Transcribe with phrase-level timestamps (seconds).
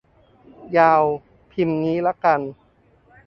[0.77, 1.03] ยาว
[1.51, 2.41] พิมพ์งี้ละกัน